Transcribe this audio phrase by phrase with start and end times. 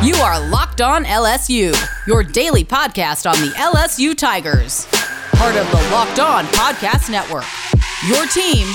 [0.00, 1.74] You are Locked On LSU,
[2.06, 4.86] your daily podcast on the LSU Tigers.
[5.32, 7.42] Part of the Locked On Podcast Network.
[8.06, 8.68] Your team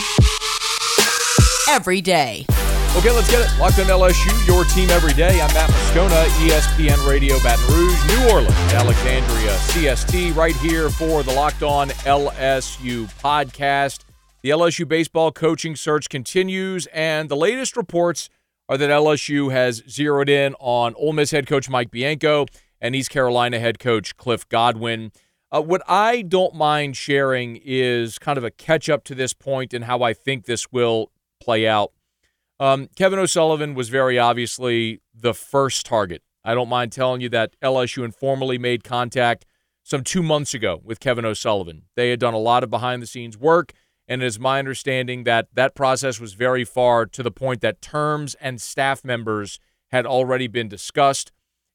[1.70, 2.46] every day.
[2.97, 3.57] Okay, let's get it.
[3.57, 5.39] Locked on LSU, your team every day.
[5.39, 11.31] I'm Matt Moscona, ESPN Radio Baton Rouge, New Orleans, Alexandria, CST, right here for the
[11.31, 14.01] Locked On LSU podcast.
[14.42, 18.30] The LSU baseball coaching search continues, and the latest reports
[18.70, 22.45] are that LSU has zeroed in on Ole Miss head coach Mike Bianco
[22.80, 25.12] and East Carolina head coach Cliff Godwin.
[25.52, 29.73] Uh, what I don't mind sharing is kind of a catch up to this point
[29.73, 31.91] and how I think this will play out.
[32.59, 36.23] Um, Kevin O'Sullivan was very obviously the first target.
[36.43, 39.45] I don't mind telling you that LSU informally made contact
[39.84, 41.84] some two months ago with Kevin O'Sullivan.
[41.95, 43.73] They had done a lot of behind the scenes work,
[44.07, 47.81] and it is my understanding that that process was very far to the point that
[47.81, 49.59] terms and staff members
[49.91, 51.31] had already been discussed.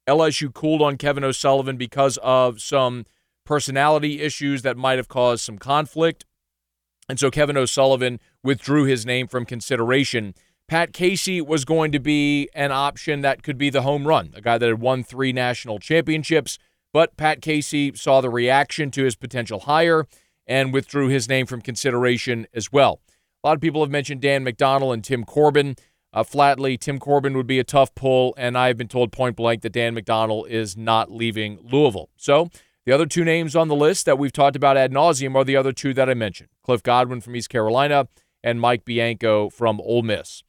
[0.08, 3.06] LSU cooled on Kevin O'Sullivan because of some
[3.44, 6.24] personality issues that might have caused some conflict.
[7.08, 10.34] And so Kevin O'Sullivan withdrew his name from consideration.
[10.68, 14.42] Pat Casey was going to be an option that could be the home run, a
[14.42, 16.58] guy that had won three national championships.
[16.92, 20.06] But Pat Casey saw the reaction to his potential hire
[20.48, 23.00] and withdrew his name from consideration as well.
[23.44, 25.76] A lot of people have mentioned Dan McDonnell and Tim Corbin.
[26.12, 29.36] Uh, flatly, Tim Corbin would be a tough pull, and I have been told point
[29.36, 32.08] blank that Dan McDonnell is not leaving Louisville.
[32.16, 32.48] So
[32.86, 35.56] the other two names on the list that we've talked about ad nauseum are the
[35.56, 38.08] other two that I mentioned Cliff Godwin from East Carolina
[38.42, 40.42] and Mike Bianco from Ole Miss.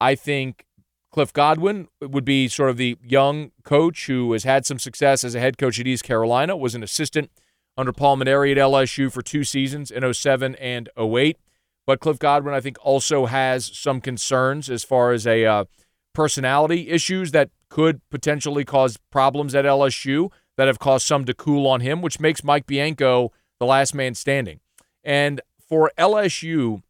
[0.00, 0.64] I think
[1.12, 5.34] Cliff Godwin would be sort of the young coach who has had some success as
[5.34, 7.30] a head coach at East Carolina, was an assistant
[7.76, 11.38] under Paul Mainieri at LSU for two seasons in 07 and 08.
[11.86, 15.64] But Cliff Godwin, I think, also has some concerns as far as a uh,
[16.12, 21.66] personality issues that could potentially cause problems at LSU that have caused some to cool
[21.66, 24.60] on him, which makes Mike Bianco the last man standing.
[25.02, 26.82] And for LSU,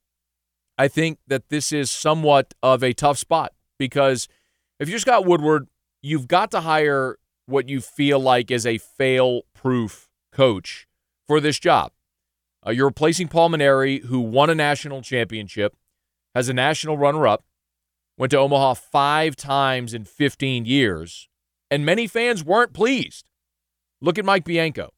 [0.76, 4.28] I think that this is somewhat of a tough spot because
[4.80, 5.68] if you're Scott Woodward,
[6.02, 10.86] you've got to hire what you feel like is a fail proof coach
[11.26, 11.92] for this job.
[12.66, 15.76] Uh, you're replacing Paul Mainieri, who won a national championship,
[16.34, 17.44] has a national runner up,
[18.16, 21.28] went to Omaha five times in 15 years,
[21.70, 23.26] and many fans weren't pleased.
[24.00, 24.90] Look at Mike Bianco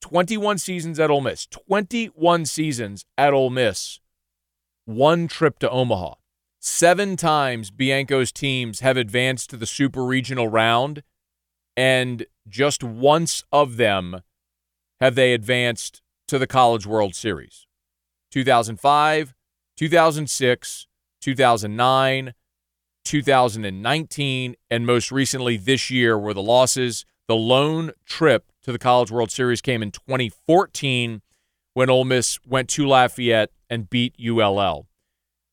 [0.00, 4.00] 21 seasons at Ole Miss, 21 seasons at Ole Miss,
[4.84, 6.14] one trip to Omaha.
[6.60, 11.02] Seven times Bianco's teams have advanced to the super regional round,
[11.76, 14.22] and just once of them
[15.02, 17.66] have they advanced to the College World Series
[18.30, 19.34] 2005,
[19.76, 20.86] 2006,
[21.20, 22.34] 2009,
[23.04, 27.04] 2019, and most recently this year were the losses.
[27.26, 31.20] The lone trip to the College World Series came in 2014
[31.74, 34.86] when Ole Miss went to Lafayette and beat ULL.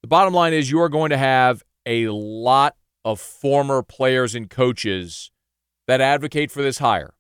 [0.04, 4.48] The bottom line is you are going to have a lot of former players and
[4.48, 5.32] coaches
[5.88, 7.16] that advocate for this hire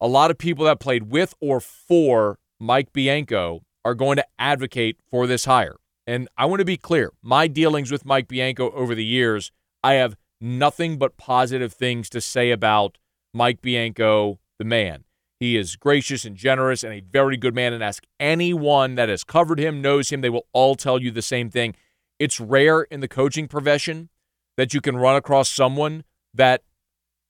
[0.00, 4.98] a lot of people that played with or for Mike Bianco are going to advocate
[5.10, 5.76] for this hire.
[6.06, 9.50] And I want to be clear my dealings with Mike Bianco over the years,
[9.82, 12.98] I have nothing but positive things to say about
[13.32, 15.04] Mike Bianco, the man.
[15.38, 17.72] He is gracious and generous and a very good man.
[17.72, 21.22] And ask anyone that has covered him, knows him, they will all tell you the
[21.22, 21.74] same thing.
[22.18, 24.08] It's rare in the coaching profession
[24.56, 26.62] that you can run across someone that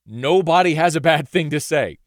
[0.07, 1.99] nobody has a bad thing to say.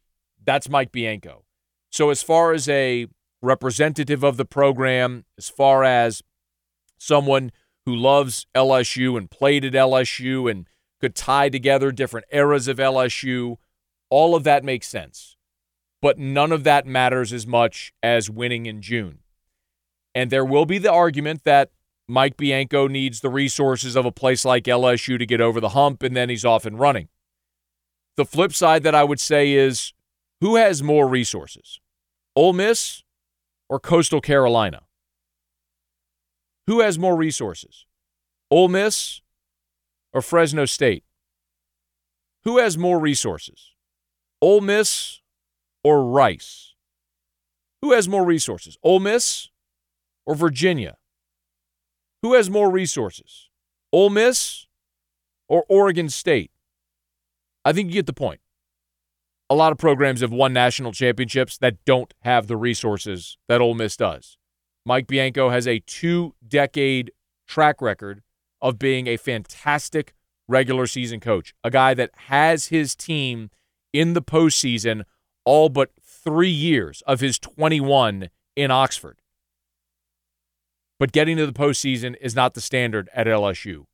[0.44, 1.44] That's Mike Bianco.
[1.90, 3.06] So, as far as a
[3.42, 6.22] representative of the program, as far as
[6.98, 7.50] someone
[7.86, 10.66] who loves LSU and played at LSU and
[11.00, 13.56] could tie together different eras of LSU,
[14.10, 15.36] all of that makes sense.
[16.02, 19.20] But none of that matters as much as winning in June.
[20.14, 21.70] And there will be the argument that
[22.08, 26.02] Mike Bianco needs the resources of a place like LSU to get over the hump,
[26.02, 27.08] and then he's off and running.
[28.16, 29.92] The flip side that I would say is
[30.40, 31.80] who has more resources,
[32.34, 33.02] Ole Miss
[33.68, 34.82] or Coastal Carolina?
[36.66, 37.86] Who has more resources,
[38.50, 39.20] Ole Miss
[40.12, 41.04] or Fresno State?
[42.44, 43.74] Who has more resources,
[44.40, 45.20] Ole Miss
[45.84, 46.74] or Rice?
[47.82, 49.48] Who has more resources, Ole Miss
[50.26, 50.96] or Virginia?
[52.22, 53.48] Who has more resources,
[53.92, 54.66] Ole Miss
[55.48, 56.50] or Oregon State?
[57.64, 58.40] I think you get the point
[59.50, 63.74] a lot of programs have won national championships that don't have the resources that Ole
[63.74, 64.38] Miss does.
[64.86, 67.10] Mike Bianco has a two decade
[67.48, 68.22] track record
[68.62, 70.14] of being a fantastic
[70.46, 73.50] regular season coach, a guy that has his team
[73.92, 75.02] in the postseason
[75.44, 79.20] all but three years of his 21 in Oxford.
[81.00, 83.84] But getting to the postseason is not the standard at LSU.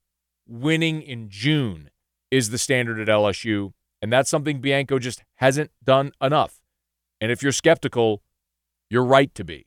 [0.46, 1.90] Winning in June
[2.30, 6.60] is the standard at LSU, and that's something Bianco just hasn't done enough.
[7.20, 8.22] And if you're skeptical,
[8.90, 9.66] you're right to be.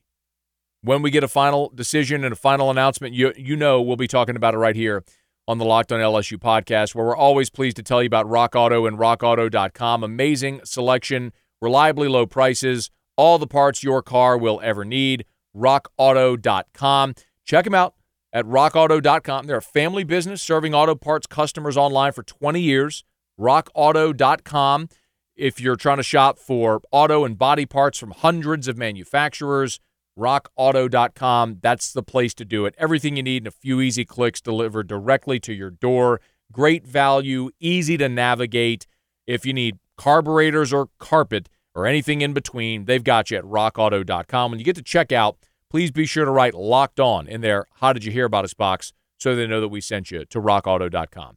[0.82, 4.08] When we get a final decision and a final announcement, you you know we'll be
[4.08, 5.04] talking about it right here
[5.46, 8.54] on the Locked On LSU podcast, where we're always pleased to tell you about Rock
[8.54, 10.04] Auto and RockAuto.com.
[10.04, 15.26] Amazing selection, reliably low prices, all the parts your car will ever need.
[15.54, 17.14] RockAuto.com.
[17.44, 17.94] Check them out
[18.32, 19.46] at RockAuto.com.
[19.46, 23.04] They're a family business serving auto parts customers online for 20 years.
[23.40, 24.88] RockAuto.com.
[25.34, 29.80] If you're trying to shop for auto and body parts from hundreds of manufacturers,
[30.18, 31.58] rockauto.com.
[31.62, 32.74] That's the place to do it.
[32.76, 36.20] Everything you need in a few easy clicks delivered directly to your door.
[36.52, 38.86] Great value, easy to navigate.
[39.26, 44.50] If you need carburetors or carpet or anything in between, they've got you at rockauto.com.
[44.50, 45.36] When you get to checkout,
[45.70, 47.66] please be sure to write locked on in there.
[47.76, 50.40] How did you hear about us box so they know that we sent you to
[50.40, 51.36] rockauto.com.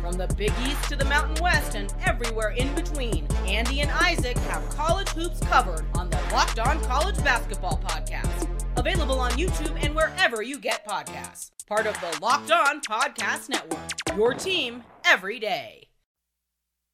[0.00, 4.38] From the Big East to the Mountain West and everywhere in between, Andy and Isaac
[4.38, 8.48] have college hoops covered on the Locked On College Basketball Podcast.
[8.76, 11.50] Available on YouTube and wherever you get podcasts.
[11.66, 14.16] Part of the Locked On Podcast Network.
[14.16, 15.88] Your team every day.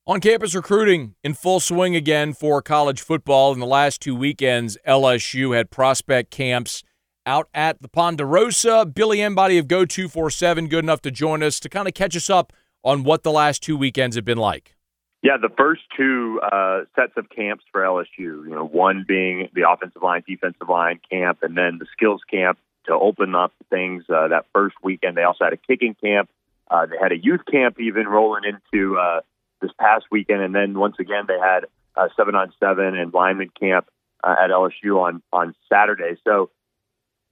[0.07, 3.53] On campus recruiting in full swing again for college football.
[3.53, 6.83] In the last two weekends, LSU had prospect camps
[7.27, 8.87] out at the Ponderosa.
[8.87, 12.29] Billy Embody of Go 247, good enough to join us to kind of catch us
[12.29, 12.53] up
[12.85, 14.77] on what the last two weekends have been like.
[15.23, 19.69] Yeah, the first two uh, sets of camps for LSU, you know, one being the
[19.69, 24.29] offensive line, defensive line camp, and then the skills camp to open up things uh,
[24.29, 25.17] that first weekend.
[25.17, 26.29] They also had a kicking camp.
[26.71, 29.21] Uh, they had a youth camp even rolling into uh,
[29.63, 31.65] this past weekend, and then once again they had
[31.97, 33.87] a seven on seven and lineman camp
[34.23, 36.19] uh, at LSU on on Saturday.
[36.25, 36.51] So,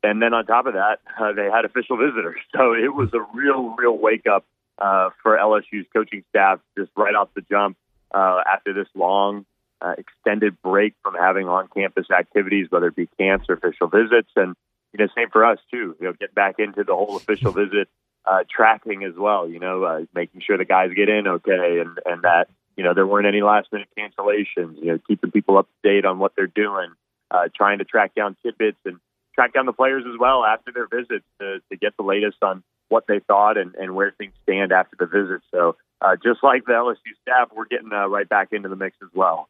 [0.03, 2.41] and then on top of that, uh, they had official visitors.
[2.57, 4.45] So it was a real, real wake up
[4.83, 7.77] uh, for LSU's coaching staff just right off the jump
[8.13, 9.47] uh, after this long
[9.81, 14.55] uh, extended break from having on-campus activities, whether it be camps or official visits, and
[14.93, 15.97] you know, same for us too.
[16.01, 17.89] You know, get back into the whole official visit
[18.27, 19.49] uh, tracking as well.
[19.49, 22.93] You know, uh, making sure the guys get in okay, and and that you know
[22.93, 24.83] there weren't any last-minute cancellations.
[24.83, 26.91] You know, keeping people up to date on what they're doing,
[27.31, 28.99] uh, trying to track down tidbits and
[29.35, 32.63] track down the players as well after their visits to, to get the latest on
[32.93, 35.41] what they thought and, and where things stand after the visit.
[35.51, 38.97] So uh, just like the LSU staff, we're getting uh, right back into the mix
[39.03, 39.49] as well.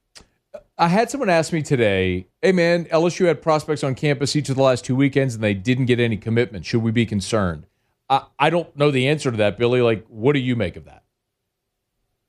[0.78, 4.56] I had someone ask me today, "Hey man, LSU had prospects on campus each of
[4.56, 6.64] the last two weekends, and they didn't get any commitment.
[6.64, 7.66] Should we be concerned?"
[8.08, 9.80] I, I don't know the answer to that, Billy.
[9.80, 11.02] Like, what do you make of that?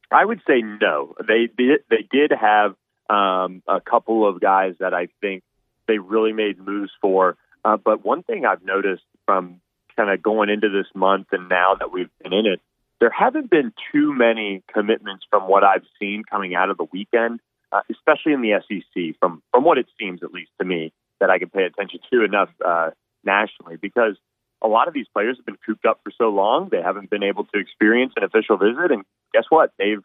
[0.10, 1.16] I would say no.
[1.28, 1.82] They did.
[1.90, 2.76] They did have
[3.10, 5.44] um, a couple of guys that I think
[5.88, 7.36] they really made moves for.
[7.66, 9.60] Uh, but one thing I've noticed from
[9.96, 12.62] kind of going into this month and now that we've been in it,
[13.00, 17.40] there haven't been too many commitments from what I've seen coming out of the weekend,
[17.72, 19.16] uh, especially in the SEC.
[19.20, 22.24] From from what it seems, at least to me, that I can pay attention to
[22.24, 22.92] enough uh,
[23.24, 24.16] nationally, because
[24.62, 27.24] a lot of these players have been cooped up for so long, they haven't been
[27.24, 29.72] able to experience an official visit, and guess what?
[29.78, 30.04] They've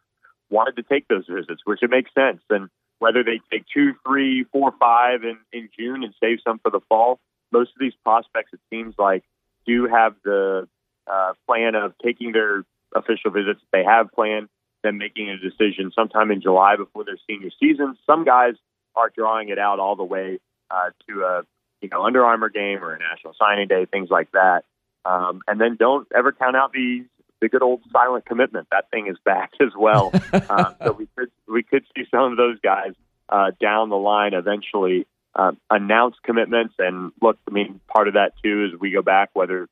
[0.51, 2.43] wanted to take those visits, which it makes sense.
[2.51, 2.69] And
[2.99, 6.81] whether they take two, three, four, five in, in June and save some for the
[6.89, 7.21] fall,
[7.53, 9.25] most of these prospects, it seems like,
[9.69, 10.67] do have the
[11.07, 14.49] uh, plan of taking their official visits they have planned,
[14.83, 17.97] then making a decision sometime in July before their senior season.
[18.07, 18.55] Some guys
[18.97, 20.39] are drawing it out all the way
[20.71, 21.43] uh, to a
[21.83, 24.65] you know Under Armour game or a National Signing Day, things like that.
[25.05, 27.05] Um, and then don't ever count out the
[27.41, 28.69] the good old silent commitment.
[28.71, 30.13] That thing is back as well.
[30.33, 32.95] uh, so we could we could see some of those guys
[33.29, 36.75] uh, down the line eventually uh, announce commitments.
[36.79, 39.69] And look, I mean, part of that too is we go back whether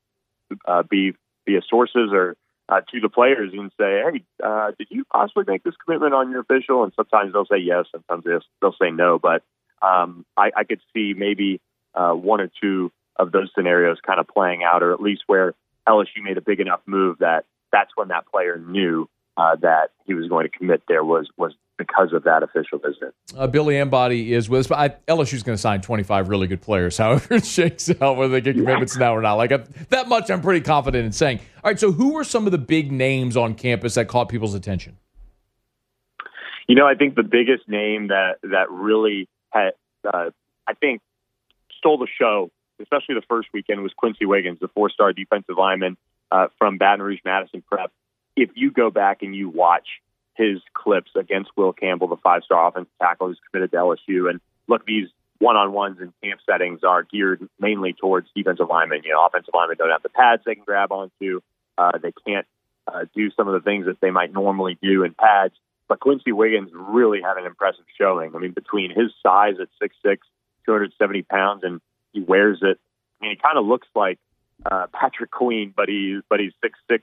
[0.67, 1.15] uh, be
[1.47, 2.37] via sources or
[2.69, 6.31] uh, to the players and say, "Hey, uh, did you possibly make this commitment on
[6.31, 9.19] your official?" And sometimes they'll say yes, sometimes they'll, they'll say no.
[9.19, 9.43] But
[9.83, 11.61] um, I, I could see maybe
[11.95, 15.55] uh, one or two of those scenarios kind of playing out, or at least where
[15.89, 20.15] LSU made a big enough move that that's when that player knew uh, that he
[20.15, 20.83] was going to commit.
[20.89, 23.15] There was was because of that official visit.
[23.37, 26.63] Uh, Billy Embody is with us, but I, LSU's going to sign 25 really good
[26.63, 29.07] players, however it shakes out, whether they get commitments yeah.
[29.07, 29.35] now or not.
[29.35, 29.59] Like I,
[29.91, 31.41] that much, I'm pretty confident in saying.
[31.63, 34.55] All right, so who were some of the big names on campus that caught people's
[34.55, 34.97] attention?
[36.69, 39.73] You know, I think the biggest name that that really had,
[40.13, 40.31] uh,
[40.67, 41.01] I think,
[41.79, 45.97] stole the show, especially the first weekend, was Quency Wiggins, the four-star defensive lineman
[46.33, 47.93] uh, from Baton Rouge Madison Prep.
[48.35, 49.87] If you go back and you watch
[50.37, 54.85] his clips against Will Campbell, the five-star offensive tackle who's committed to LSU, and look,
[54.87, 59.03] these one-on-ones in camp settings are geared mainly towards defensive linemen.
[59.05, 61.41] You know, offensive linemen don't have the pads they can grab onto.
[61.77, 62.47] Uh, they can't
[62.87, 65.55] uh, do some of the things that they might normally do in pads.
[65.89, 68.35] But Quency Wiggins really had an impressive showing.
[68.35, 70.19] I mean, between his size at 6'6",
[70.65, 71.81] 270 pounds, and
[72.13, 72.79] he wears it.
[73.21, 74.19] I mean, he kind of looks like
[74.65, 77.01] uh, Patrick Queen, but he's but he's 6'6",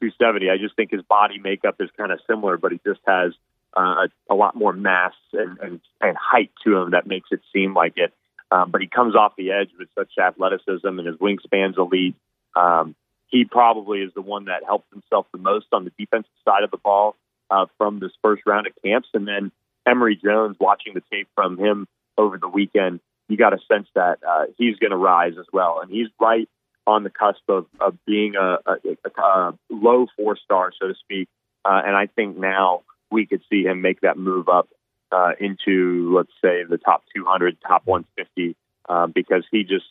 [0.00, 0.50] 270.
[0.50, 3.32] I just think his body makeup is kind of similar, but he just has
[3.76, 7.40] uh, a, a lot more mass and, and, and height to him that makes it
[7.52, 8.12] seem like it.
[8.50, 12.16] Um, but he comes off the edge with such athleticism, and his wingspan's elite.
[12.56, 12.96] Um,
[13.28, 16.72] he probably is the one that helped himself the most on the defensive side of
[16.72, 17.14] the ball
[17.50, 19.08] uh, from this first round of camps.
[19.14, 19.52] And then
[19.86, 21.86] Emery Jones, watching the tape from him
[22.18, 25.78] over the weekend, you got a sense that uh, he's going to rise as well.
[25.80, 26.48] And he's right
[26.86, 30.94] on the cusp of, of being a, a, a, a low four star, so to
[30.94, 31.28] speak.
[31.64, 34.68] Uh, and I think now we could see him make that move up
[35.12, 38.56] uh, into, let's say, the top 200, top 150,
[38.88, 39.86] uh, because he just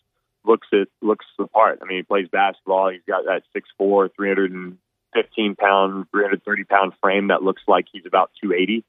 [0.45, 1.79] looks it looks the part.
[1.81, 2.89] I mean, he plays basketball.
[2.89, 4.77] He's got that 6'4", 300
[5.13, 8.83] 15 pound, 330 pound frame that looks like he's about 280.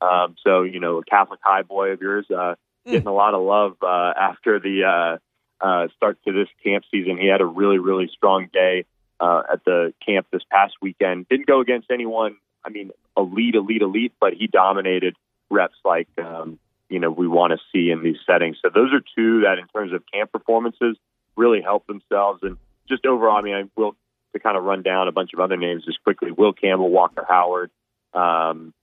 [0.00, 2.56] Um, so, you know, a Catholic high boy of yours, uh, mm.
[2.86, 5.18] getting a lot of love uh, after the uh,
[5.60, 7.16] uh, start to this camp season.
[7.18, 8.84] He had a really, really strong day
[9.20, 11.28] uh, at the camp this past weekend.
[11.28, 15.16] Didn't go against anyone, I mean, elite, elite, elite, but he dominated
[15.50, 16.58] reps like, um,
[16.88, 18.58] you know, we want to see in these settings.
[18.62, 20.96] So those are two that, in terms of camp performances,
[21.36, 22.42] really help themselves.
[22.42, 22.56] And
[22.88, 23.96] just overall, I mean, I will
[24.34, 26.30] to kind of run down a bunch of other names just quickly.
[26.30, 27.70] Will Campbell, Walker Howard,
[28.12, 28.74] um,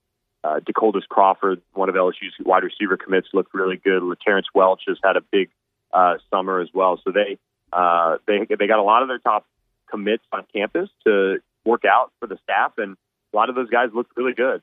[0.43, 4.01] uh, Decoldest Crawford, one of LSU's wide receiver commits, looked really good.
[4.25, 5.49] Terrence Welch has had a big
[5.93, 6.99] uh, summer as well.
[7.03, 7.37] So they
[7.73, 9.45] uh, they they got a lot of their top
[9.89, 12.97] commits on campus to work out for the staff, and
[13.33, 14.61] a lot of those guys looked really good.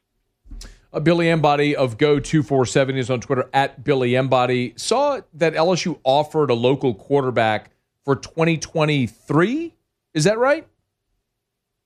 [0.92, 4.72] Uh, Billy Embody of Go247 is on Twitter at Billy Embody.
[4.76, 7.70] Saw that LSU offered a local quarterback
[8.04, 9.74] for 2023.
[10.14, 10.66] Is that right?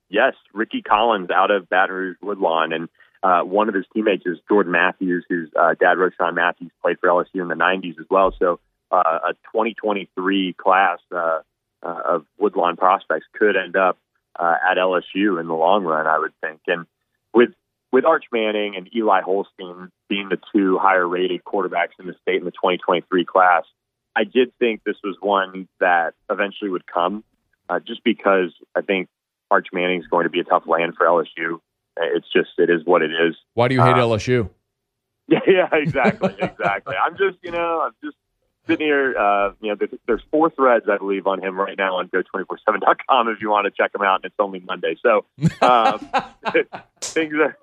[0.09, 2.89] Yes, Rickie Collins out of Baton Rouge Woodlawn, and
[3.23, 7.09] uh, one of his teammates is Jordan Matthews, whose uh, dad, Roschon Matthews, played for
[7.09, 8.35] LSU in the '90s as well.
[8.39, 8.61] So
[8.93, 11.41] uh, a 2023 class uh,
[11.83, 13.99] uh, of Woodlawn prospects could end up
[14.39, 16.61] uh, at LSU in the long run, I would think.
[16.67, 16.87] And
[17.35, 17.51] with
[17.91, 22.37] with Arch Manning and Eli Holstein being the two higher rated quarterbacks in the state
[22.37, 23.65] in the 2023 class,
[24.17, 27.25] I did think this was one that eventually would come,
[27.69, 29.09] uh, just because I think
[29.51, 31.61] Arch Manning is going to be a tough land for LSU.
[31.99, 33.37] It's just it is what it is.
[33.55, 34.49] Why do you hate uh, LSU?
[35.29, 36.97] Yeah, yeah, exactly, exactly.
[36.97, 38.17] I'm just you know I'm just
[38.67, 39.17] sitting here.
[39.17, 43.29] Uh, you know, there's, there's four threads I believe on him right now on go247.com
[43.29, 45.25] if you want to check them out, and it's only Monday, so
[45.61, 45.99] um,
[47.01, 47.57] things are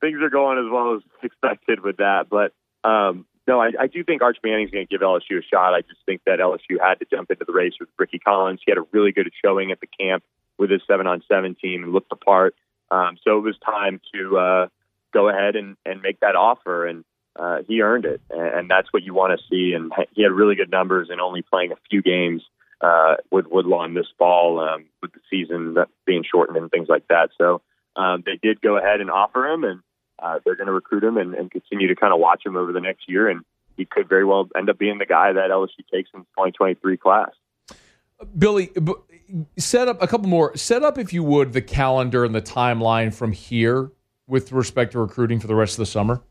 [0.00, 2.28] things are going as well as expected with that.
[2.30, 2.52] But
[2.88, 5.74] um, no, I, I do think Arch Manning's going to give LSU a shot.
[5.74, 8.60] I just think that LSU had to jump into the race with Rickie Collins.
[8.64, 10.24] He had a really good showing at the camp
[10.58, 12.54] with his seven on seven team and looked the part.
[12.90, 14.68] Um, so it was time to uh,
[15.12, 17.04] go ahead and, and make that offer, and
[17.36, 19.72] uh, he earned it, and, and that's what you want to see.
[19.74, 22.42] And he had really good numbers in only playing a few games
[22.80, 27.30] uh, with Woodlawn this fall, um, with the season being shortened and things like that.
[27.38, 27.62] So
[27.96, 29.80] um, they did go ahead and offer him, and
[30.18, 32.72] uh, they're going to recruit him and, and continue to kind of watch him over
[32.72, 33.28] the next year.
[33.28, 33.44] And
[33.76, 36.96] he could very well end up being the guy that LSU takes in the 2023
[36.96, 37.30] class.
[38.36, 38.70] Billy,
[39.56, 40.54] set up a couple more.
[40.56, 43.90] Set up, if you would, the calendar and the timeline from here
[44.26, 46.22] with respect to recruiting for the rest of the summer.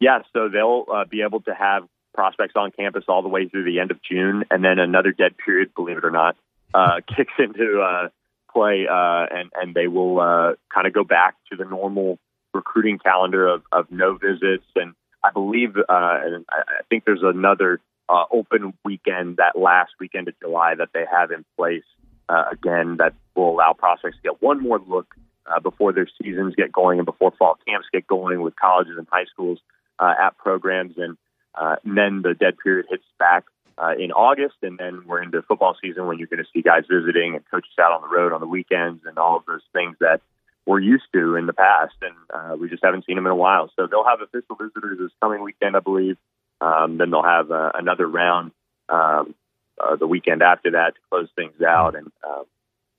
[0.00, 1.84] Yeah, so they'll uh, be able to have
[2.14, 5.36] prospects on campus all the way through the end of June, and then another dead
[5.38, 6.36] period, believe it or not,
[6.74, 8.08] uh, kicks into uh,
[8.52, 12.18] play, uh, and and they will uh, kind of go back to the normal
[12.54, 17.80] recruiting calendar of, of no visits, and I believe, uh, and I, think there's another
[18.08, 21.84] uh, open weekend, that last weekend of July that they have in place
[22.28, 25.14] uh, again that will allow prospects to get one more look
[25.46, 29.06] uh, before their seasons get going and before fall camps get going with colleges and
[29.10, 29.58] high schools
[29.98, 30.94] uh, at programs.
[30.96, 31.16] And,
[31.54, 33.44] uh, then the dead period hits back
[33.78, 36.84] uh, in August, and then we're into football season when you're going to see guys
[36.90, 39.96] visiting and coaches out on the road on the weekends and all of those things
[40.00, 40.20] that
[40.66, 43.36] we're used to in the past, and uh, we just haven't seen them in a
[43.36, 43.70] while.
[43.76, 46.16] So they'll have official visitors this coming weekend, I believe.
[46.60, 48.50] Um, then they'll have uh, another round
[48.88, 49.34] um,
[49.78, 52.42] uh, the weekend after that to close things out, and uh,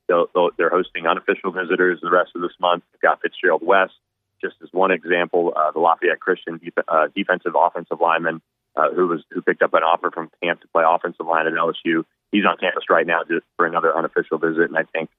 [0.08, 2.84] they'll, they'll, they're hosting unofficial visitors the rest of this month.
[2.94, 3.96] They've got Fitzgerald West,
[4.42, 8.42] just as one example, uh, the Lafayette Christian def- uh, defensive offensive lineman
[8.76, 11.54] uh, who was who picked up an offer from camp to play offensive line at
[11.54, 12.04] LSU.
[12.32, 15.10] He's on campus right now just for another unofficial visit, and I think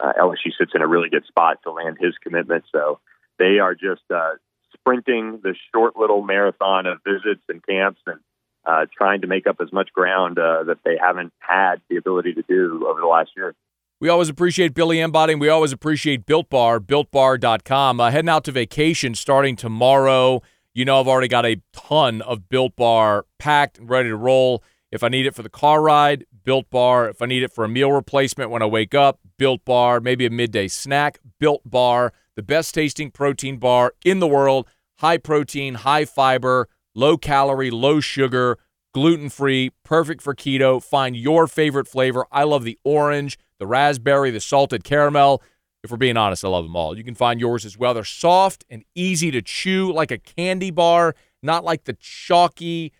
[0.00, 2.64] uh, LSU sits in a really good spot to land his commitment.
[2.70, 3.00] So
[3.38, 4.32] they are just uh,
[4.74, 8.20] sprinting the short little marathon of visits and camps and
[8.64, 12.34] uh, trying to make up as much ground uh, that they haven't had the ability
[12.34, 13.54] to do over the last year.
[13.98, 17.98] We always appreciate Billy Embody, and we always appreciate Built Bar, BuiltBar.com.
[17.98, 20.42] Uh, heading out to vacation starting tomorrow.
[20.74, 24.62] You know, I've already got a ton of Built Bar packed and ready to roll.
[24.92, 27.08] If I need it for the car ride, Built Bar.
[27.08, 30.00] If I need it for a meal replacement when I wake up, Built Bar.
[30.00, 32.12] Maybe a midday snack, Built Bar.
[32.34, 34.68] The best tasting protein bar in the world.
[34.98, 38.58] High protein, high fiber, low calorie, low sugar,
[38.92, 40.82] gluten free, perfect for keto.
[40.82, 42.26] Find your favorite flavor.
[42.30, 45.42] I love the orange, the raspberry, the salted caramel.
[45.82, 46.96] If we're being honest, I love them all.
[46.96, 47.94] You can find yours as well.
[47.94, 52.92] They're soft and easy to chew, like a candy bar, not like the chalky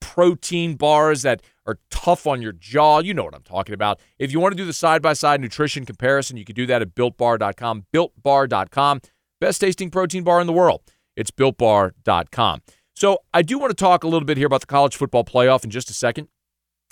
[0.00, 3.00] protein bars that are tough on your jaw.
[3.00, 3.98] You know what I'm talking about.
[4.18, 6.80] If you want to do the side by side nutrition comparison, you can do that
[6.80, 7.86] at builtbar.com.
[7.92, 9.00] Builtbar.com,
[9.40, 10.82] best tasting protein bar in the world.
[11.16, 12.62] It's builtbar.com.
[12.94, 15.64] So I do want to talk a little bit here about the college football playoff
[15.64, 16.28] in just a second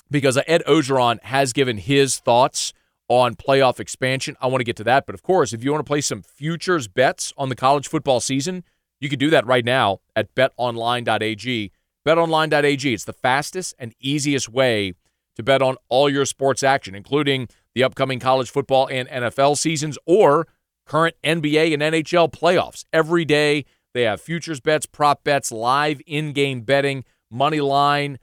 [0.09, 2.73] because Ed Orgeron has given his thoughts
[3.07, 4.35] on playoff expansion.
[4.41, 5.05] I want to get to that.
[5.05, 8.19] But of course, if you want to play some futures bets on the college football
[8.19, 8.63] season,
[8.99, 11.71] you can do that right now at betonline.ag.
[12.05, 12.93] BetOnline.ag.
[12.93, 14.93] It's the fastest and easiest way
[15.35, 19.97] to bet on all your sports action, including the upcoming college football and NFL seasons
[20.05, 20.47] or
[20.85, 22.85] current NBA and NHL playoffs.
[22.93, 28.19] Every day, they have futures bets, prop bets, live in game betting, money line,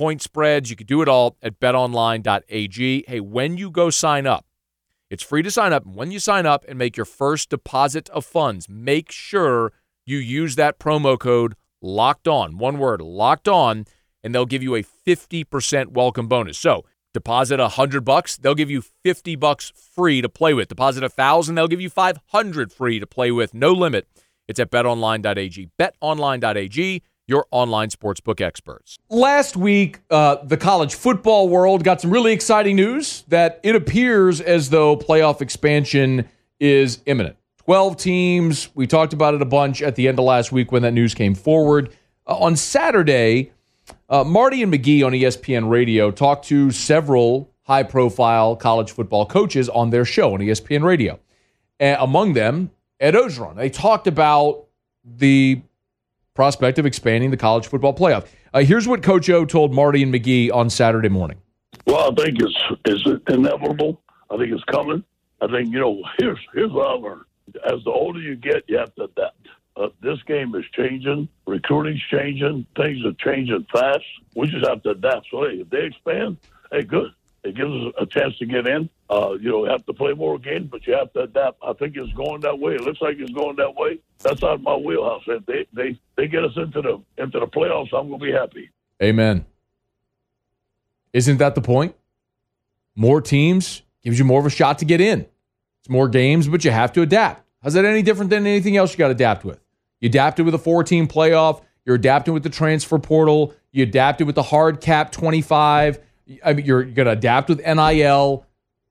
[0.00, 0.70] point spreads.
[0.70, 3.04] You can do it all at betonline.ag.
[3.06, 4.46] Hey, when you go sign up,
[5.10, 5.84] it's free to sign up.
[5.84, 9.74] When you sign up and make your first deposit of funds, make sure
[10.06, 12.56] you use that promo code locked on.
[12.56, 13.84] One word, locked on,
[14.24, 16.56] and they'll give you a 50% welcome bonus.
[16.56, 20.68] So, deposit a 100 bucks, they'll give you 50 bucks free to play with.
[20.68, 23.52] Deposit a 1000, they'll give you 500 free to play with.
[23.52, 24.08] No limit.
[24.48, 25.68] It's at betonline.ag.
[25.78, 28.98] betonline.ag your online sportsbook experts.
[29.08, 34.40] Last week, uh, the college football world got some really exciting news that it appears
[34.40, 37.36] as though playoff expansion is imminent.
[37.58, 38.68] 12 teams.
[38.74, 41.14] We talked about it a bunch at the end of last week when that news
[41.14, 41.94] came forward.
[42.26, 43.52] Uh, on Saturday,
[44.08, 49.68] uh, Marty and McGee on ESPN Radio talked to several high profile college football coaches
[49.68, 51.20] on their show on ESPN Radio.
[51.78, 53.54] And among them, Ed Orgeron.
[53.54, 54.66] They talked about
[55.04, 55.62] the
[56.40, 58.26] prospect of expanding the college football playoff.
[58.54, 61.36] Uh, here's what Coach O told Marty and McGee on Saturday morning.
[61.84, 64.00] Well, I think it's it's inevitable.
[64.30, 65.04] I think it's coming.
[65.42, 66.02] I think you know.
[66.18, 67.24] Here's here's what I learned.
[67.70, 69.48] As the older you get, you have to adapt.
[69.76, 71.28] Uh, this game is changing.
[71.46, 72.64] Recruiting's changing.
[72.74, 74.00] Things are changing fast.
[74.34, 75.26] We just have to adapt.
[75.30, 76.38] So hey, if they expand,
[76.72, 77.10] hey, good.
[77.42, 78.90] It gives us a chance to get in.
[79.08, 81.58] Uh, you know, have to play more games, but you have to adapt.
[81.66, 82.74] I think it's going that way.
[82.74, 83.98] It looks like it's going that way.
[84.18, 85.22] That's out my wheelhouse.
[85.26, 88.32] If they they they get us into the into the playoffs, I'm going to be
[88.32, 88.70] happy.
[89.02, 89.46] Amen.
[91.12, 91.94] Isn't that the point?
[92.94, 95.26] More teams gives you more of a shot to get in.
[95.80, 97.44] It's more games, but you have to adapt.
[97.62, 99.60] How's that any different than anything else you got to adapt with?
[100.00, 101.62] You adapted with a 14 playoff.
[101.84, 103.54] You're adapting with the transfer portal.
[103.72, 105.98] You adapted with the hard cap 25.
[106.44, 108.46] I mean, you're going to adapt with NIL.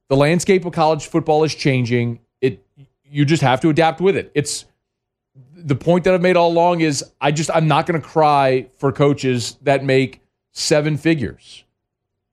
[0.10, 2.20] The landscape of college football is changing.
[2.42, 2.64] It
[3.06, 4.32] you just have to adapt with it.
[4.36, 4.66] It's
[5.56, 8.68] the point that I've made all along is I just I'm not going to cry
[8.78, 10.22] for coaches that make
[10.52, 11.64] seven figures.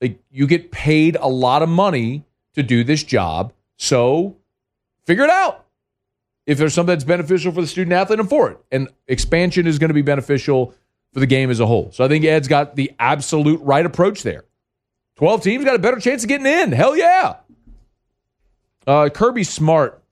[0.01, 4.37] Like you get paid a lot of money to do this job, so
[5.05, 5.65] figure it out.
[6.47, 8.59] If there's something that's beneficial for the student athlete, I'm for it.
[8.71, 10.75] And expansion is going to be beneficial
[11.13, 11.91] for the game as a whole.
[11.93, 14.45] So I think Ed's got the absolute right approach there.
[15.17, 16.73] 12 teams got a better chance of getting in.
[16.73, 17.37] Hell yeah.
[18.87, 20.03] Uh, Kirby Smart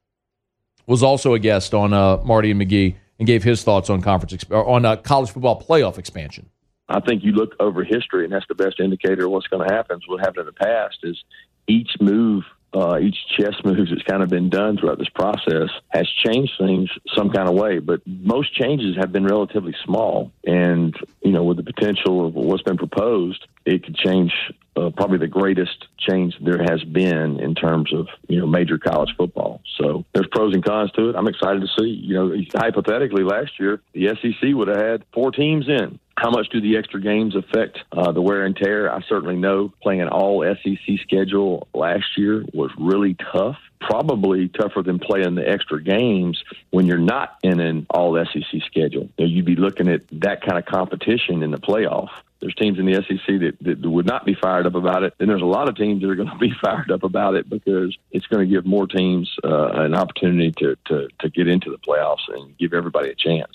[0.87, 4.33] was also a guest on uh, Marty and McGee and gave his thoughts on conference
[4.33, 6.49] exp- on uh, college football playoff expansion.
[6.89, 9.75] I think you look over history, and that's the best indicator of what's going to
[9.75, 10.01] happen.
[10.07, 11.23] What happened in the past is
[11.67, 16.07] each move, uh, each chess move that's kind of been done throughout this process has
[16.27, 17.79] changed things some kind of way.
[17.79, 22.63] But most changes have been relatively small, and you know, with the potential of what's
[22.63, 24.33] been proposed, it could change
[24.77, 29.15] uh, probably the greatest change there has been in terms of you know major college
[29.17, 29.61] football.
[29.79, 31.17] So there's pros and cons to it.
[31.17, 31.89] I'm excited to see.
[31.89, 35.99] You know, hypothetically, last year the SEC would have had four teams in.
[36.17, 38.93] How much do the extra games affect uh, the wear and tear?
[38.93, 43.57] I certainly know playing an all SEC schedule last year was really tough.
[43.81, 49.11] Probably tougher than playing the extra games when you're not in an all SEC schedule.
[49.19, 52.11] You know, you'd be looking at that kind of competition in the playoff
[52.45, 55.15] there's teams in the SEC that, that would not be fired up about it.
[55.17, 57.49] Then there's a lot of teams that are going to be fired up about it
[57.49, 61.71] because it's going to give more teams uh, an opportunity to, to, to get into
[61.71, 63.51] the playoffs and give everybody a chance.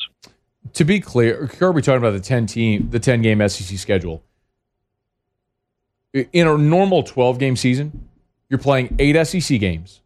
[0.73, 4.23] To be clear, Kirby talking about the ten team, the ten game SEC schedule.
[6.13, 8.09] In a normal 12 game season,
[8.49, 10.01] you're playing eight SEC games,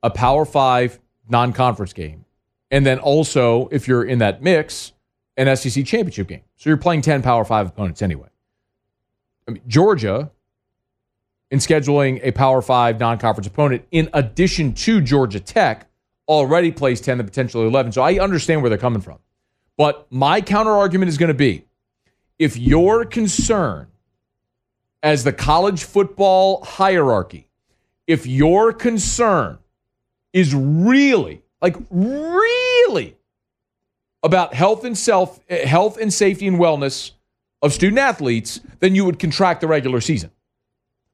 [0.00, 2.24] a Power Five non conference game,
[2.70, 4.92] and then also if you're in that mix,
[5.36, 6.42] an SEC championship game.
[6.56, 8.28] So you're playing 10 Power 5 opponents anyway.
[9.48, 10.30] I mean, Georgia,
[11.50, 15.88] in scheduling a Power 5 non conference opponent, in addition to Georgia Tech,
[16.28, 17.92] already plays 10 to potentially 11.
[17.92, 19.18] So I understand where they're coming from.
[19.76, 21.64] But my counter argument is going to be
[22.38, 23.88] if your concern
[25.02, 27.48] as the college football hierarchy,
[28.06, 29.58] if your concern
[30.32, 33.16] is really, like really
[34.22, 37.12] about health and self eh, health and safety and wellness
[37.60, 40.30] of student athletes, then you would contract the regular season.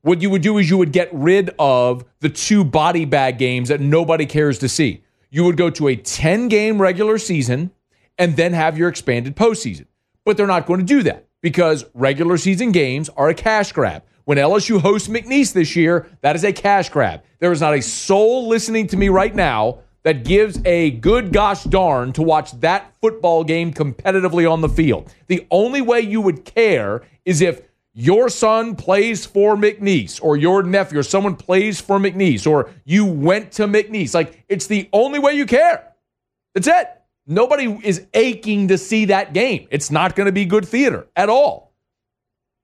[0.02, 3.68] What you would do is you would get rid of the two body bag games
[3.68, 5.02] that nobody cares to see.
[5.30, 7.70] You would go to a 10 game regular season
[8.16, 9.86] and then have your expanded postseason.
[10.24, 14.04] But they're not going to do that because regular season games are a cash grab.
[14.24, 17.22] When LSU hosts McNeese this year, that is a cash grab.
[17.38, 21.64] There is not a soul listening to me right now that gives a good gosh
[21.64, 25.12] darn to watch that football game competitively on the field.
[25.26, 30.62] The only way you would care is if your son plays for McNeese or your
[30.62, 34.14] nephew or someone plays for McNeese or you went to McNeese.
[34.14, 35.92] Like, it's the only way you care.
[36.54, 36.88] That's it.
[37.26, 39.66] Nobody is aching to see that game.
[39.70, 41.74] It's not going to be good theater at all.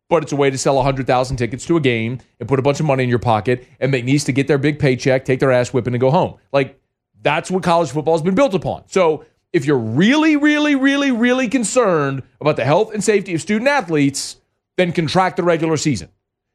[0.09, 2.79] But it's a way to sell 100,000 tickets to a game and put a bunch
[2.79, 5.73] of money in your pocket and McNeese to get their big paycheck, take their ass
[5.73, 6.37] whipping, and go home.
[6.53, 6.81] Like,
[7.25, 8.85] that's what college football has been built upon.
[8.87, 13.69] So if you're really, really, really, really concerned about the health and safety of student
[13.69, 14.37] athletes,
[14.77, 16.11] then contract the regular season.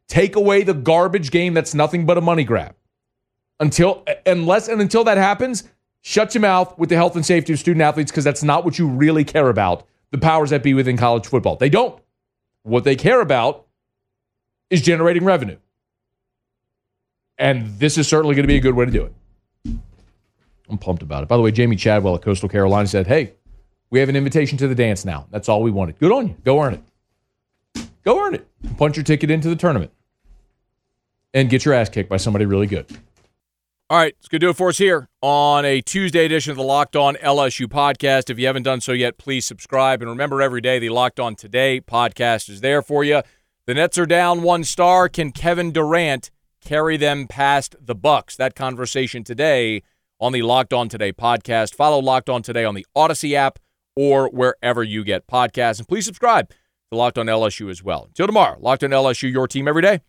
[0.08, 2.76] Take away the garbage game that's nothing but a money grab.
[3.60, 5.64] Until unless and until that happens,
[6.02, 8.80] shut your mouth with the health and safety of student athletes because that's not what
[8.80, 9.86] you really care about.
[10.12, 11.56] The powers that be within college football.
[11.56, 12.02] They don't.
[12.64, 13.66] What they care about
[14.70, 15.58] is generating revenue.
[17.38, 19.14] And this is certainly going to be a good way to do it.
[20.70, 21.30] I'm pumped about it.
[21.30, 23.34] By the way, Jamey Chadwell at Coastal Carolina said, Hey,
[23.90, 25.28] we have an invitation to the dance now.
[25.32, 25.98] That's all we wanted.
[26.00, 26.36] Good on you.
[26.44, 27.86] Go earn it.
[28.04, 28.48] Go earn it.
[28.78, 29.92] Punch your ticket into the tournament
[31.34, 32.86] and get your ass kicked by somebody really good.
[33.92, 36.58] All right, it's going to do it for us here on a Tuesday edition of
[36.58, 38.30] the Locked On LSU podcast.
[38.30, 40.04] If you haven't done so yet, please subscribe.
[40.04, 43.24] And remember, every day the Locked On Today podcast is there for you.
[43.66, 45.10] The Nets are down one star.
[45.10, 46.30] Can Kevin Durant
[46.62, 48.36] carry them past the Bucks?
[48.36, 49.82] That conversation today
[50.20, 51.76] on the Locked On Today podcast.
[51.76, 53.60] Follow Locked On Today on the Audacy app
[53.96, 55.80] or wherever you get podcasts.
[55.80, 58.06] And please subscribe to Locked On LSU as well.
[58.06, 60.02] Until tomorrow, Locked On LSU, your team every day.